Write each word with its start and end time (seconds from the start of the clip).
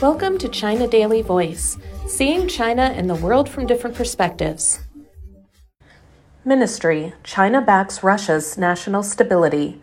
Welcome 0.00 0.38
to 0.38 0.48
China 0.48 0.88
Daily 0.88 1.20
Voice, 1.20 1.76
seeing 2.06 2.48
China 2.48 2.84
and 2.84 3.10
the 3.10 3.14
world 3.14 3.50
from 3.50 3.66
different 3.66 3.94
perspectives. 3.94 4.80
Ministry 6.42 7.12
China 7.22 7.60
backs 7.60 8.02
Russia's 8.02 8.56
national 8.56 9.02
stability. 9.02 9.82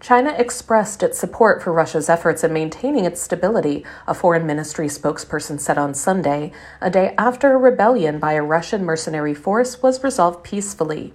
China 0.00 0.34
expressed 0.36 1.04
its 1.04 1.16
support 1.16 1.62
for 1.62 1.72
Russia's 1.72 2.08
efforts 2.08 2.42
in 2.42 2.52
maintaining 2.52 3.04
its 3.04 3.22
stability, 3.22 3.86
a 4.08 4.14
foreign 4.14 4.48
ministry 4.48 4.88
spokesperson 4.88 5.60
said 5.60 5.78
on 5.78 5.94
Sunday, 5.94 6.50
a 6.80 6.90
day 6.90 7.14
after 7.16 7.52
a 7.52 7.56
rebellion 7.56 8.18
by 8.18 8.32
a 8.32 8.42
Russian 8.42 8.84
mercenary 8.84 9.32
force 9.32 9.80
was 9.80 10.02
resolved 10.02 10.42
peacefully. 10.42 11.14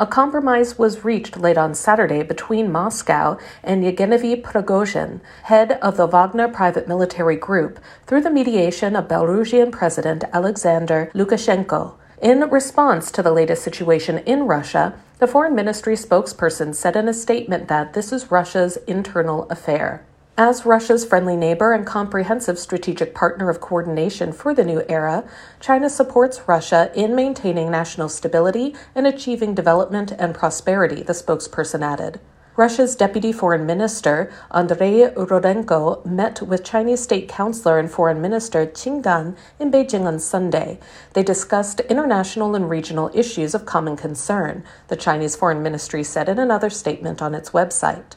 A 0.00 0.06
compromise 0.06 0.78
was 0.78 1.04
reached 1.04 1.36
late 1.36 1.58
on 1.58 1.74
Saturday 1.74 2.22
between 2.22 2.72
Moscow 2.72 3.36
and 3.62 3.84
Yevgeny 3.84 4.34
Prigozhin, 4.40 5.20
head 5.42 5.72
of 5.82 5.98
the 5.98 6.06
Wagner 6.06 6.48
private 6.48 6.88
military 6.88 7.36
group, 7.36 7.78
through 8.06 8.22
the 8.22 8.30
mediation 8.30 8.96
of 8.96 9.08
Belarusian 9.08 9.70
President 9.70 10.24
Alexander 10.32 11.10
Lukashenko. 11.12 11.96
In 12.22 12.48
response 12.48 13.10
to 13.10 13.22
the 13.22 13.30
latest 13.30 13.62
situation 13.62 14.20
in 14.20 14.46
Russia, 14.46 14.94
the 15.18 15.26
foreign 15.26 15.54
ministry 15.54 15.96
spokesperson 15.96 16.74
said 16.74 16.96
in 16.96 17.06
a 17.06 17.12
statement 17.12 17.68
that 17.68 17.92
this 17.92 18.10
is 18.10 18.30
Russia's 18.30 18.78
internal 18.86 19.46
affair. 19.50 20.06
As 20.38 20.64
Russia's 20.64 21.04
friendly 21.04 21.36
neighbor 21.36 21.72
and 21.72 21.86
comprehensive 21.86 22.58
strategic 22.58 23.14
partner 23.14 23.50
of 23.50 23.60
coordination 23.60 24.32
for 24.32 24.54
the 24.54 24.64
new 24.64 24.82
era, 24.88 25.24
China 25.60 25.90
supports 25.90 26.48
Russia 26.48 26.90
in 26.94 27.14
maintaining 27.14 27.70
national 27.70 28.08
stability 28.08 28.74
and 28.94 29.06
achieving 29.06 29.54
development 29.54 30.12
and 30.12 30.34
prosperity, 30.34 31.02
the 31.02 31.12
spokesperson 31.12 31.82
added. 31.82 32.20
Russia's 32.56 32.96
Deputy 32.96 33.32
Foreign 33.32 33.64
Minister, 33.64 34.32
Andrei 34.50 35.08
Rudenko, 35.14 36.04
met 36.04 36.42
with 36.42 36.64
Chinese 36.64 37.00
State 37.00 37.28
Councilor 37.28 37.78
and 37.78 37.90
Foreign 37.90 38.20
Minister 38.20 38.66
Qin 38.66 39.02
Gang 39.02 39.36
in 39.58 39.70
Beijing 39.70 40.04
on 40.04 40.18
Sunday. 40.18 40.78
They 41.14 41.22
discussed 41.22 41.80
international 41.80 42.54
and 42.54 42.68
regional 42.68 43.10
issues 43.14 43.54
of 43.54 43.66
common 43.66 43.96
concern, 43.96 44.64
the 44.88 44.96
Chinese 44.96 45.36
Foreign 45.36 45.62
Ministry 45.62 46.02
said 46.02 46.28
in 46.28 46.38
another 46.38 46.70
statement 46.70 47.22
on 47.22 47.34
its 47.34 47.50
website. 47.50 48.16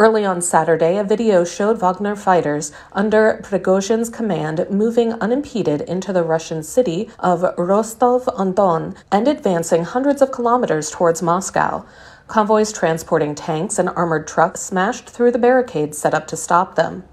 Early 0.00 0.24
on 0.24 0.40
Saturday, 0.40 0.96
a 0.96 1.04
video 1.04 1.44
showed 1.44 1.78
Wagner 1.78 2.16
fighters 2.16 2.72
under 2.92 3.38
Prigozhin's 3.44 4.08
command 4.08 4.66
moving 4.70 5.12
unimpeded 5.20 5.82
into 5.82 6.10
the 6.10 6.22
Russian 6.22 6.62
city 6.62 7.10
of 7.18 7.44
Rostov 7.58 8.26
on 8.34 8.54
Don 8.54 8.96
and 9.12 9.28
advancing 9.28 9.84
hundreds 9.84 10.22
of 10.22 10.32
kilometers 10.32 10.90
towards 10.90 11.20
Moscow. 11.20 11.84
Convoys 12.28 12.72
transporting 12.72 13.34
tanks 13.34 13.78
and 13.78 13.90
armored 13.90 14.26
trucks 14.26 14.62
smashed 14.62 15.10
through 15.10 15.32
the 15.32 15.38
barricades 15.38 15.98
set 15.98 16.14
up 16.14 16.26
to 16.28 16.34
stop 16.34 16.76
them. 16.76 17.04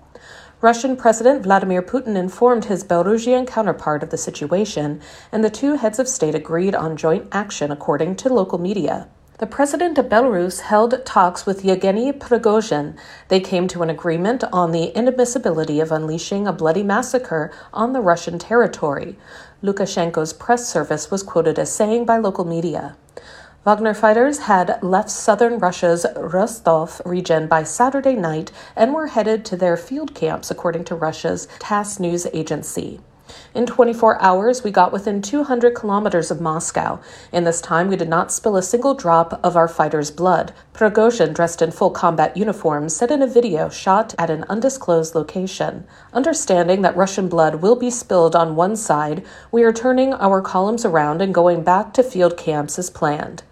Russian 0.61 0.95
President 0.95 1.43
Vladimir 1.43 1.81
Putin 1.81 2.15
informed 2.15 2.65
his 2.65 2.85
Belarusian 2.85 3.45
counterpart 3.45 4.01
of 4.01 4.11
the 4.11 4.17
situation, 4.17 5.01
and 5.29 5.43
the 5.43 5.49
two 5.49 5.73
heads 5.73 5.99
of 5.99 6.07
state 6.07 6.35
agreed 6.35 6.73
on 6.73 6.95
joint 6.95 7.27
action, 7.33 7.69
according 7.69 8.15
to 8.15 8.33
local 8.33 8.57
media. 8.57 9.09
The 9.39 9.45
president 9.45 9.99
of 9.99 10.07
Belarus 10.07 10.61
held 10.61 11.05
talks 11.05 11.45
with 11.45 11.63
Yevgeny 11.63 12.11
Prigozhin. 12.11 12.97
They 13.27 13.39
came 13.39 13.67
to 13.67 13.83
an 13.83 13.89
agreement 13.91 14.43
on 14.51 14.71
the 14.71 14.91
inadmissibility 14.95 15.79
of 15.79 15.91
unleashing 15.91 16.47
a 16.47 16.53
bloody 16.53 16.81
massacre 16.81 17.51
on 17.71 17.93
the 17.93 18.01
Russian 18.01 18.39
territory. 18.39 19.15
Lukashenko's 19.61 20.33
press 20.33 20.67
service 20.67 21.11
was 21.11 21.21
quoted 21.21 21.59
as 21.59 21.71
saying 21.71 22.05
by 22.05 22.17
local 22.17 22.45
media. 22.45 22.97
Wagner 23.63 23.93
fighters 23.93 24.39
had 24.39 24.79
left 24.81 25.11
southern 25.11 25.59
Russia's 25.59 26.07
Rostov 26.15 26.99
region 27.05 27.45
by 27.45 27.61
Saturday 27.61 28.15
night 28.15 28.51
and 28.75 28.91
were 28.91 29.07
headed 29.07 29.45
to 29.45 29.55
their 29.55 29.77
field 29.77 30.15
camps, 30.15 30.49
according 30.49 30.85
to 30.85 30.95
Russia's 30.95 31.47
TASS 31.59 31.99
news 31.99 32.25
agency. 32.33 33.01
In 33.53 33.65
24 33.65 34.21
hours, 34.21 34.63
we 34.63 34.71
got 34.71 34.91
within 34.91 35.21
200 35.21 35.73
kilometers 35.73 36.31
of 36.31 36.41
Moscow. 36.41 36.99
In 37.31 37.43
this 37.43 37.61
time, 37.61 37.87
we 37.87 37.95
did 37.95 38.09
not 38.09 38.31
spill 38.31 38.57
a 38.57 38.61
single 38.61 38.93
drop 38.93 39.39
of 39.43 39.55
our 39.55 39.67
fighters' 39.67 40.11
blood. 40.11 40.53
Prigozhin, 40.73 41.33
dressed 41.33 41.61
in 41.61 41.71
full 41.71 41.91
combat 41.91 42.37
uniform, 42.37 42.89
said 42.89 43.11
in 43.11 43.21
a 43.21 43.27
video 43.27 43.69
shot 43.69 44.13
at 44.19 44.29
an 44.29 44.45
undisclosed 44.49 45.15
location. 45.15 45.85
Understanding 46.13 46.81
that 46.83 46.95
Russian 46.95 47.27
blood 47.27 47.55
will 47.55 47.75
be 47.75 47.89
spilled 47.89 48.35
on 48.35 48.55
one 48.55 48.75
side, 48.75 49.25
we 49.51 49.63
are 49.63 49.73
turning 49.73 50.13
our 50.13 50.41
columns 50.41 50.85
around 50.85 51.21
and 51.21 51.33
going 51.33 51.63
back 51.63 51.93
to 51.93 52.03
field 52.03 52.37
camps 52.37 52.77
as 52.77 52.89
planned. 52.89 53.43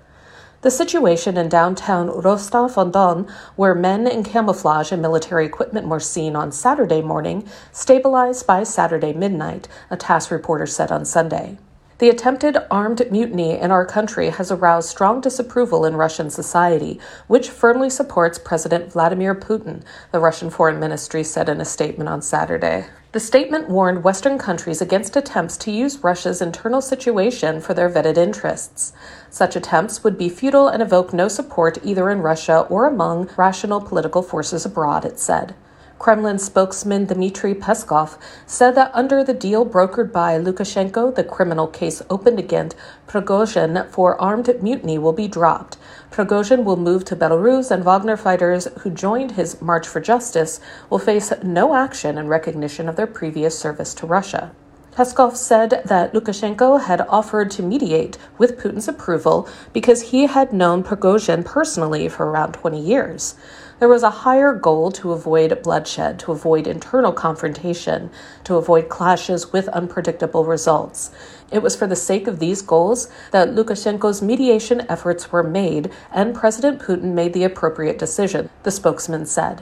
The 0.66 0.72
situation 0.72 1.38
in 1.38 1.48
downtown 1.48 2.08
Rostov 2.08 2.76
on 2.76 2.90
Don, 2.90 3.28
where 3.56 3.76
men 3.76 4.08
in 4.08 4.24
camouflage 4.24 4.92
and 4.92 5.00
military 5.00 5.46
equipment 5.46 5.88
were 5.88 6.00
seen 6.00 6.36
on 6.36 6.52
Saturday 6.52 7.04
morning, 7.04 7.48
stabilized 7.72 8.48
by 8.48 8.64
Saturday 8.64 9.14
midnight, 9.14 9.68
a 9.92 9.96
TASS 9.96 10.32
reporter 10.32 10.66
said 10.66 10.92
on 10.92 11.06
Sunday. 11.06 11.60
The 11.98 12.10
attempted 12.10 12.58
armed 12.70 13.10
mutiny 13.10 13.58
in 13.58 13.72
our 13.72 13.86
country 13.86 14.30
has 14.30 14.52
aroused 14.52 14.90
strong 14.90 15.22
disapproval 15.22 15.86
in 15.86 15.96
Russian 15.96 16.30
society, 16.30 17.00
which 17.28 17.50
firmly 17.50 17.90
supports 17.90 18.38
President 18.38 18.92
Vladimir 18.92 19.34
Putin, 19.34 19.82
the 20.12 20.20
Russian 20.20 20.50
Foreign 20.50 20.78
Ministry 20.78 21.24
said 21.24 21.48
in 21.48 21.62
a 21.62 21.66
statement 21.66 22.10
on 22.10 22.22
Saturday. 22.22 22.88
The 23.14 23.22
statement 23.22 23.70
warned 23.70 24.04
Western 24.04 24.38
countries 24.38 24.82
against 24.82 25.16
attempts 25.16 25.56
to 25.56 25.72
use 25.72 26.04
Russia's 26.04 26.42
internal 26.42 26.82
situation 26.82 27.62
for 27.62 27.74
their 27.74 27.90
vetted 27.90 28.18
interests. 28.18 28.92
Such 29.30 29.56
attempts 29.56 30.04
would 30.04 30.18
be 30.18 30.28
futile 30.28 30.68
and 30.68 30.84
evoke 30.84 31.14
no 31.14 31.30
support 31.30 31.78
either 31.82 32.12
in 32.12 32.20
Russia 32.20 32.68
or 32.70 32.88
among 32.88 33.30
rational 33.38 33.80
political 33.80 34.22
forces 34.22 34.66
abroad, 34.66 35.06
it 35.06 35.18
said. 35.18 35.56
Kremlin 35.98 36.38
spokesman 36.38 37.06
Dmitry 37.06 37.56
Peskov 37.56 38.18
said 38.46 38.76
that 38.76 38.92
under 38.94 39.24
the 39.24 39.34
deal 39.34 39.66
brokered 39.66 40.12
by 40.12 40.38
Lukashenko, 40.38 41.16
the 41.16 41.24
criminal 41.24 41.68
case 41.68 42.02
opened 42.10 42.38
against 42.38 42.76
Prigozhin 43.08 43.90
for 43.90 44.20
armed 44.22 44.62
mutiny 44.62 44.98
will 44.98 45.14
be 45.14 45.28
dropped. 45.28 45.78
Prigozhin 46.12 46.64
will 46.64 46.76
move 46.76 47.06
to 47.06 47.16
Belarus, 47.16 47.72
and 47.72 47.84
Wagner 47.84 48.18
fighters 48.18 48.68
who 48.82 48.90
joined 48.90 49.32
his 49.32 49.62
March 49.62 49.88
for 49.88 50.02
Justice 50.02 50.60
will 50.90 51.00
face 51.00 51.32
no 51.42 51.74
action 51.74 52.18
in 52.18 52.28
recognition 52.28 52.90
of 52.90 52.98
their 52.98 53.08
previous 53.08 53.58
service 53.58 53.94
to 53.94 54.06
Russia. 54.06 54.52
Peskov 54.96 55.36
said 55.36 55.82
that 55.84 56.14
Lukashenko 56.14 56.82
had 56.82 57.02
offered 57.10 57.52
to 57.52 57.62
mediate 57.62 58.18
with 58.38 58.58
Putin's 58.58 58.88
approval 58.88 59.46
because 59.74 60.14
he 60.14 60.28
had 60.28 60.54
known 60.54 60.86
Prigozhin 60.86 61.44
personally 61.44 62.08
for 62.08 62.32
around 62.32 62.54
20 62.54 62.80
years. 62.80 63.36
There 63.80 63.90
was 63.90 64.04
a 64.04 64.24
higher 64.24 64.54
goal 64.54 64.94
to 64.94 65.12
avoid 65.12 65.62
bloodshed, 65.62 66.18
to 66.20 66.32
avoid 66.32 66.66
internal 66.66 67.12
confrontation, 67.12 68.10
to 68.46 68.56
avoid 68.56 68.88
clashes 68.88 69.52
with 69.52 69.68
unpredictable 69.68 70.46
results. 70.46 71.12
It 71.52 71.62
was 71.62 71.76
for 71.76 71.88
the 71.88 71.98
sake 71.98 72.26
of 72.26 72.40
these 72.40 72.62
goals 72.62 73.10
that 73.32 73.50
Lukashenko's 73.50 74.22
mediation 74.22 74.86
efforts 74.88 75.30
were 75.30 75.44
made, 75.44 75.92
and 76.10 76.34
President 76.34 76.80
Putin 76.80 77.12
made 77.14 77.34
the 77.34 77.44
appropriate 77.44 78.00
decision, 78.00 78.50
the 78.64 78.72
spokesman 78.72 79.26
said. 79.26 79.62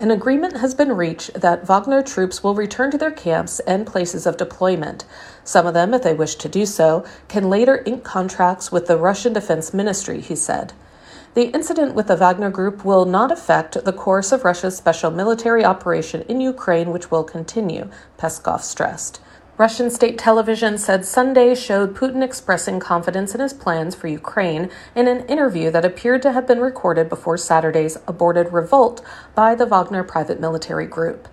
An 0.00 0.10
agreement 0.10 0.56
has 0.56 0.72
been 0.72 0.96
reached 0.96 1.34
that 1.34 1.66
Wagner 1.66 2.00
troops 2.00 2.42
will 2.42 2.54
return 2.54 2.90
to 2.90 2.96
their 2.96 3.10
camps 3.10 3.60
and 3.60 3.86
places 3.86 4.24
of 4.24 4.38
deployment. 4.38 5.04
Some 5.44 5.66
of 5.66 5.74
them, 5.74 5.92
if 5.92 6.02
they 6.02 6.14
wish 6.14 6.36
to 6.36 6.48
do 6.48 6.64
so, 6.64 7.04
can 7.28 7.50
later 7.50 7.82
ink 7.84 8.02
contracts 8.02 8.72
with 8.72 8.86
the 8.86 8.96
Russian 8.96 9.34
Defense 9.34 9.74
Ministry, 9.74 10.22
he 10.22 10.34
said. 10.34 10.72
The 11.34 11.48
incident 11.48 11.94
with 11.94 12.06
the 12.06 12.16
Wagner 12.16 12.48
Group 12.48 12.82
will 12.82 13.04
not 13.04 13.30
affect 13.30 13.84
the 13.84 13.92
course 13.92 14.32
of 14.32 14.42
Russia's 14.42 14.74
special 14.74 15.10
military 15.10 15.66
operation 15.66 16.22
in 16.22 16.40
Ukraine, 16.40 16.92
which 16.92 17.10
will 17.10 17.22
continue, 17.22 17.90
Peskov 18.18 18.62
stressed. 18.62 19.20
Russian 19.60 19.90
state 19.90 20.16
television 20.16 20.78
said 20.78 21.04
Sunday 21.04 21.54
showed 21.54 21.94
Putin 21.94 22.24
expressing 22.24 22.80
confidence 22.80 23.34
in 23.34 23.42
his 23.42 23.52
plans 23.52 23.94
for 23.94 24.06
Ukraine 24.06 24.70
in 24.94 25.06
an 25.06 25.26
interview 25.26 25.70
that 25.70 25.84
appeared 25.84 26.22
to 26.22 26.32
have 26.32 26.46
been 26.46 26.60
recorded 26.60 27.10
before 27.10 27.36
Saturday's 27.36 27.98
aborted 28.08 28.54
revolt 28.54 29.04
by 29.34 29.54
the 29.54 29.66
Wagner 29.66 30.02
private 30.02 30.40
military 30.40 30.86
group. 30.86 31.28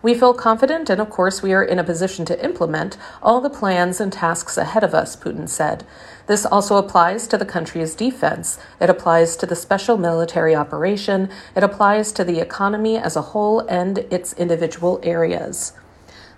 We 0.00 0.14
feel 0.14 0.32
confident, 0.32 0.88
and 0.88 0.98
of 0.98 1.10
course, 1.10 1.42
we 1.42 1.52
are 1.52 1.62
in 1.62 1.78
a 1.78 1.84
position 1.84 2.24
to 2.24 2.42
implement 2.42 2.96
all 3.22 3.42
the 3.42 3.50
plans 3.50 4.00
and 4.00 4.10
tasks 4.10 4.56
ahead 4.56 4.82
of 4.82 4.94
us, 4.94 5.14
Putin 5.14 5.46
said. 5.46 5.84
This 6.26 6.46
also 6.46 6.76
applies 6.76 7.26
to 7.26 7.36
the 7.36 7.44
country's 7.44 7.94
defense. 7.94 8.58
It 8.80 8.88
applies 8.88 9.36
to 9.36 9.44
the 9.44 9.54
special 9.54 9.98
military 9.98 10.56
operation. 10.56 11.28
It 11.54 11.62
applies 11.62 12.12
to 12.12 12.24
the 12.24 12.40
economy 12.40 12.96
as 12.96 13.14
a 13.14 13.28
whole 13.36 13.60
and 13.68 13.98
its 14.10 14.32
individual 14.32 15.00
areas. 15.02 15.74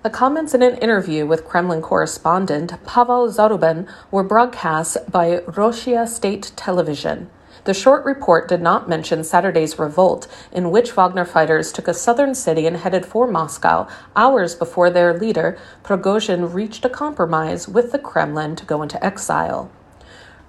The 0.02 0.08
comments 0.08 0.54
in 0.54 0.62
an 0.62 0.78
interview 0.78 1.26
with 1.26 1.44
Kremlin 1.44 1.82
correspondent 1.82 2.72
Pavel 2.86 3.28
Zarubin 3.28 3.86
were 4.10 4.24
broadcast 4.24 4.96
by 5.12 5.40
Rossiya 5.40 6.08
State 6.08 6.52
Television. 6.56 7.28
The 7.64 7.74
short 7.74 8.06
report 8.06 8.48
did 8.48 8.62
not 8.62 8.88
mention 8.88 9.22
Saturday's 9.22 9.78
revolt, 9.78 10.26
in 10.52 10.70
which 10.70 10.92
Wagner 10.92 11.26
fighters 11.26 11.70
took 11.70 11.86
a 11.86 11.92
southern 11.92 12.34
city 12.34 12.66
and 12.66 12.78
headed 12.78 13.04
for 13.04 13.26
Moscow 13.26 13.88
hours 14.16 14.54
before 14.54 14.88
their 14.88 15.12
leader, 15.12 15.58
Prigozhin, 15.84 16.54
reached 16.54 16.86
a 16.86 16.88
compromise 16.88 17.68
with 17.68 17.92
the 17.92 17.98
Kremlin 17.98 18.56
to 18.56 18.64
go 18.64 18.80
into 18.80 19.04
exile. 19.04 19.70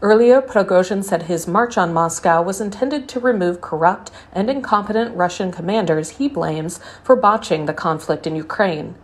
Earlier, 0.01 0.41
Prigozhin 0.41 1.03
said 1.03 1.23
his 1.23 1.45
march 1.45 1.77
on 1.77 1.91
Moscow 1.91 2.41
was 2.41 2.61
intended 2.61 3.09
to 3.09 3.19
remove 3.19 3.59
corrupt 3.59 4.11
and 4.31 4.49
incompetent 4.49 5.13
Russian 5.13 5.51
commanders 5.51 6.11
he 6.11 6.29
blames 6.29 6.79
for 7.03 7.17
botching 7.17 7.65
the 7.65 7.73
conflict 7.73 8.25
in 8.25 8.37
Ukraine. 8.37 8.95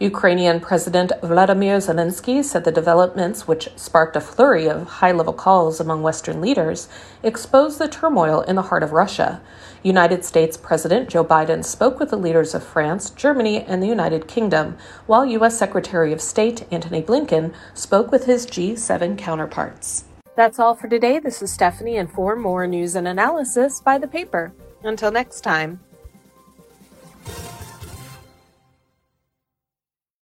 Ukrainian 0.00 0.60
President 0.60 1.12
Vladimir 1.22 1.76
Zelensky 1.76 2.42
said 2.42 2.64
the 2.64 2.72
developments, 2.72 3.46
which 3.46 3.68
sparked 3.76 4.16
a 4.16 4.20
flurry 4.22 4.66
of 4.66 4.88
high 4.88 5.12
level 5.12 5.34
calls 5.34 5.78
among 5.78 6.00
Western 6.00 6.40
leaders, 6.40 6.88
exposed 7.22 7.78
the 7.78 7.86
turmoil 7.86 8.40
in 8.40 8.56
the 8.56 8.62
heart 8.62 8.82
of 8.82 8.92
Russia. 8.92 9.42
United 9.82 10.24
States 10.24 10.56
President 10.56 11.10
Joe 11.10 11.22
Biden 11.22 11.62
spoke 11.62 12.00
with 12.00 12.08
the 12.08 12.16
leaders 12.16 12.54
of 12.54 12.64
France, 12.64 13.10
Germany, 13.10 13.62
and 13.64 13.82
the 13.82 13.88
United 13.88 14.26
Kingdom, 14.26 14.78
while 15.04 15.26
U.S. 15.26 15.58
Secretary 15.58 16.14
of 16.14 16.22
State 16.22 16.66
Antony 16.70 17.02
Blinken 17.02 17.52
spoke 17.74 18.10
with 18.10 18.24
his 18.24 18.46
G7 18.46 19.18
counterparts. 19.18 20.04
That's 20.34 20.58
all 20.58 20.74
for 20.74 20.88
today. 20.88 21.18
This 21.18 21.42
is 21.42 21.52
Stephanie, 21.52 21.98
and 21.98 22.10
for 22.10 22.36
more 22.36 22.66
news 22.66 22.94
and 22.94 23.06
analysis, 23.06 23.82
buy 23.82 23.98
the 23.98 24.08
paper. 24.08 24.54
Until 24.82 25.12
next 25.12 25.42
time. 25.42 25.80